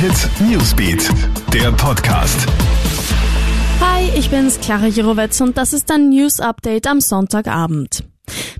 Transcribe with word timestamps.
Hit 0.00 0.30
Newsbeat, 0.48 1.10
der 1.52 1.72
Podcast. 1.72 2.46
Hi, 3.80 4.08
ich 4.16 4.30
bin's, 4.30 4.60
Clara 4.60 4.86
Jirovetz 4.86 5.40
und 5.40 5.56
das 5.56 5.72
ist 5.72 5.90
ein 5.90 6.10
News 6.10 6.38
Update 6.38 6.86
am 6.86 7.00
Sonntagabend. 7.00 8.07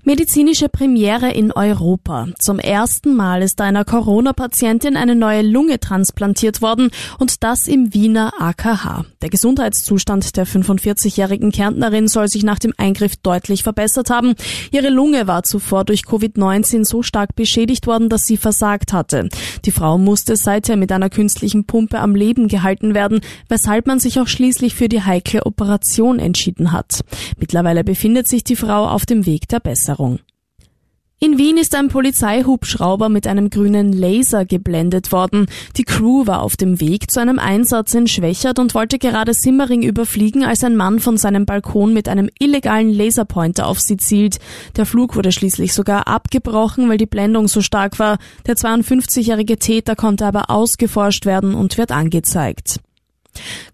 Medizinische 0.08 0.70
Premiere 0.70 1.32
in 1.32 1.52
Europa. 1.52 2.28
Zum 2.38 2.58
ersten 2.58 3.14
Mal 3.14 3.42
ist 3.42 3.60
einer 3.60 3.84
Corona-Patientin 3.84 4.96
eine 4.96 5.14
neue 5.14 5.42
Lunge 5.42 5.80
transplantiert 5.80 6.62
worden 6.62 6.88
und 7.18 7.44
das 7.44 7.68
im 7.68 7.92
Wiener 7.92 8.32
AKH. 8.38 9.04
Der 9.20 9.28
Gesundheitszustand 9.28 10.38
der 10.38 10.46
45-jährigen 10.46 11.52
Kärntnerin 11.52 12.08
soll 12.08 12.28
sich 12.28 12.42
nach 12.42 12.58
dem 12.58 12.72
Eingriff 12.78 13.16
deutlich 13.16 13.62
verbessert 13.62 14.08
haben. 14.08 14.34
Ihre 14.70 14.88
Lunge 14.88 15.26
war 15.26 15.42
zuvor 15.42 15.84
durch 15.84 16.04
Covid-19 16.04 16.86
so 16.86 17.02
stark 17.02 17.36
beschädigt 17.36 17.86
worden, 17.86 18.08
dass 18.08 18.22
sie 18.22 18.38
versagt 18.38 18.94
hatte. 18.94 19.28
Die 19.66 19.72
Frau 19.72 19.98
musste 19.98 20.36
seither 20.36 20.78
mit 20.78 20.90
einer 20.90 21.10
künstlichen 21.10 21.66
Pumpe 21.66 21.98
am 21.98 22.14
Leben 22.14 22.48
gehalten 22.48 22.94
werden, 22.94 23.20
weshalb 23.50 23.86
man 23.86 24.00
sich 24.00 24.18
auch 24.18 24.28
schließlich 24.28 24.74
für 24.74 24.88
die 24.88 25.02
heikle 25.02 25.44
Operation 25.44 26.18
entschieden 26.18 26.72
hat. 26.72 27.00
Mittlerweile 27.38 27.84
befindet 27.84 28.26
sich 28.26 28.42
die 28.42 28.56
Frau 28.56 28.88
auf 28.88 29.04
dem 29.04 29.26
Weg 29.26 29.48
der 29.48 29.60
Besserung. 29.60 29.97
Veränderung. 29.98 30.20
In 31.20 31.36
Wien 31.36 31.56
ist 31.56 31.74
ein 31.74 31.88
Polizeihubschrauber 31.88 33.08
mit 33.08 33.26
einem 33.26 33.50
grünen 33.50 33.92
Laser 33.92 34.44
geblendet 34.44 35.10
worden. 35.10 35.46
Die 35.76 35.82
Crew 35.82 36.28
war 36.28 36.42
auf 36.42 36.56
dem 36.56 36.80
Weg 36.80 37.10
zu 37.10 37.18
einem 37.20 37.40
Einsatz 37.40 37.92
in 37.94 38.06
Schwächert 38.06 38.60
und 38.60 38.72
wollte 38.76 39.00
gerade 39.00 39.34
Simmering 39.34 39.82
überfliegen, 39.82 40.44
als 40.44 40.62
ein 40.62 40.76
Mann 40.76 41.00
von 41.00 41.16
seinem 41.16 41.44
Balkon 41.44 41.92
mit 41.92 42.08
einem 42.08 42.30
illegalen 42.38 42.90
Laserpointer 42.90 43.66
auf 43.66 43.80
sie 43.80 43.96
zielt. 43.96 44.38
Der 44.76 44.86
Flug 44.86 45.16
wurde 45.16 45.32
schließlich 45.32 45.74
sogar 45.74 46.06
abgebrochen, 46.06 46.88
weil 46.88 46.98
die 46.98 47.06
Blendung 47.06 47.48
so 47.48 47.62
stark 47.62 47.98
war. 47.98 48.18
Der 48.46 48.54
52-jährige 48.54 49.58
Täter 49.58 49.96
konnte 49.96 50.24
aber 50.24 50.50
ausgeforscht 50.50 51.26
werden 51.26 51.54
und 51.54 51.78
wird 51.78 51.90
angezeigt. 51.90 52.78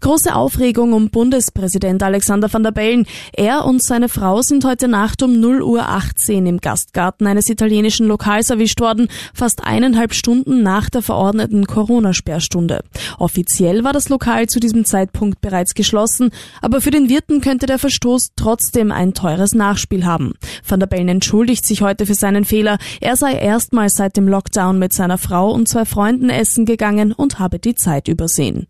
Große 0.01 0.35
Aufregung 0.35 0.93
um 0.93 1.11
Bundespräsident 1.11 2.03
Alexander 2.03 2.53
van 2.53 2.63
der 2.63 2.73
Bellen. 2.73 3.07
Er 3.33 3.65
und 3.65 3.83
seine 3.83 4.09
Frau 4.09 4.43
sind 4.43 4.65
heute 4.65 4.89
Nacht 4.89 5.23
um 5.23 5.41
0 5.41 5.63
Uhr 5.63 5.89
18 5.89 6.47
im 6.47 6.61
Gastgarten 6.61 7.27
eines 7.27 7.49
italienischen 7.49 8.07
Lokals 8.07 8.51
erwischt 8.51 8.81
worden, 8.81 9.09
fast 9.33 9.65
eineinhalb 9.65 10.15
Stunden 10.15 10.63
nach 10.63 10.91
der 10.91 11.03
verordneten 11.03 11.67
Corona-Sperrstunde. 11.67 12.83
Offiziell 13.19 13.85
war 13.85 13.93
das 13.93 14.09
Lokal 14.09 14.49
zu 14.49 14.61
diesem 14.61 14.85
Zeitpunkt 14.85 15.41
bereits 15.41 15.75
geschlossen, 15.75 16.31
aber 16.61 16.81
für 16.81 16.91
den 16.91 17.09
Wirten 17.09 17.41
könnte 17.41 17.67
der 17.67 17.79
Verstoß 17.79 18.31
trotzdem 18.37 18.93
ein 18.93 19.15
teures 19.15 19.55
Nachspiel 19.55 20.05
haben. 20.05 20.35
Van 20.67 20.81
der 20.81 20.87
Bellen 20.87 21.09
entschuldigt 21.09 21.65
sich 21.67 21.83
heute 21.83 22.07
für 22.07 22.15
seinen 22.15 22.45
Fehler. 22.45 22.79
Er 23.01 23.17
sei 23.17 23.35
erstmals 23.35 23.95
seit 23.95 24.17
dem 24.17 24.29
Lockdown 24.29 24.79
mit 24.79 24.93
seiner 24.93 25.19
Frau 25.19 25.51
und 25.51 25.69
zwei 25.69 25.85
Freunden 25.85 26.31
essen 26.31 26.67
gegangen 26.67 27.13
und 27.13 27.39
habe 27.39 27.59
die 27.59 27.75
Zeit 27.75 28.09
übersehen. 28.09 28.67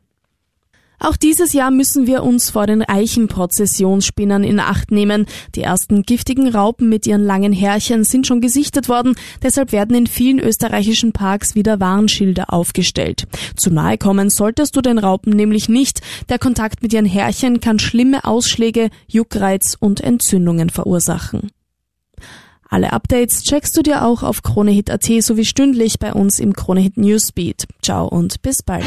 Auch 1.05 1.17
dieses 1.17 1.53
Jahr 1.53 1.71
müssen 1.71 2.07
wir 2.07 2.23
uns 2.23 2.49
vor 2.49 2.67
den 2.67 2.83
Eichenprozessionsspinnern 2.83 4.43
in 4.43 4.59
Acht 4.59 4.91
nehmen. 4.91 5.27
Die 5.55 5.61
ersten 5.61 6.03
giftigen 6.03 6.49
Raupen 6.49 6.89
mit 6.89 7.07
ihren 7.07 7.23
langen 7.23 7.53
Härchen 7.53 8.05
sind 8.05 8.27
schon 8.27 8.41
gesichtet 8.41 8.89
worden, 8.89 9.15
deshalb 9.43 9.73
werden 9.73 9.95
in 9.95 10.07
vielen 10.07 10.39
österreichischen 10.39 11.13
Parks 11.13 11.55
wieder 11.55 11.79
Warnschilder 11.79 12.55
aufgestellt. 12.55 13.27
Zu 13.55 13.71
nahe 13.71 13.99
kommen 13.99 14.31
solltest 14.31 14.77
du 14.77 14.81
den 14.81 14.99
Raupen 14.99 15.35
nämlich 15.35 15.69
nicht. 15.69 16.01
Der 16.31 16.39
Kontakt 16.39 16.83
mit 16.83 16.95
ihren 16.95 17.05
Härchen 17.05 17.61
kann 17.61 17.79
schlimme 17.79 18.25
Ausschläge, 18.25 18.89
Juckreiz 19.07 19.77
und 19.79 20.01
Entzündungen 20.01 20.71
verursachen. 20.71 21.51
Alle 22.71 22.95
Updates 22.95 23.43
checkst 23.43 23.77
du 23.77 23.83
dir 23.83 24.07
auch 24.07 24.23
auf 24.23 24.43
KroneHit.at 24.43 25.05
sowie 25.21 25.45
stündlich 25.45 25.99
bei 25.99 26.15
uns 26.15 26.39
im 26.39 26.55
KroneHit 26.55 26.97
Newsbeat. 26.97 27.67
Ciao 27.83 28.09
und 28.09 28.41
bis 28.41 28.63
bald. 28.63 28.87